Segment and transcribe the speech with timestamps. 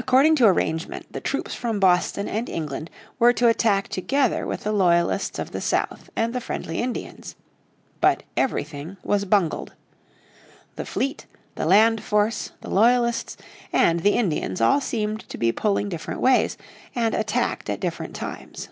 [0.00, 2.90] According to arrangement the troops from Boston and England
[3.20, 7.36] were to attack together with the loyalists of the south and the friendly Indians.
[8.00, 9.74] But everything was bungled.
[10.74, 13.36] The fleet, the land force, the loyalists
[13.72, 16.56] and the Indians all seemed to be pulling different ways,
[16.92, 18.70] and attacked at different times.